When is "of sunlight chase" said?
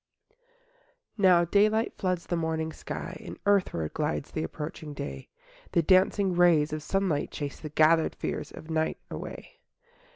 6.73-7.59